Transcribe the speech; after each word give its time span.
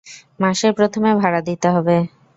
মাসের 0.39 0.71
প্রথমে 0.77 1.11
ভাড়া 1.21 1.41
দিতে 1.47 1.67
হবে। 1.75 1.97